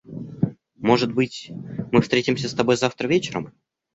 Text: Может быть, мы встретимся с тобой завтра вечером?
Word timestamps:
Может 0.79 1.13
быть, 1.13 1.51
мы 1.91 2.01
встретимся 2.01 2.49
с 2.49 2.55
тобой 2.55 2.75
завтра 2.75 3.07
вечером? 3.07 3.53